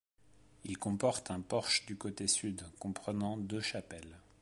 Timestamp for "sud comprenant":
2.25-3.37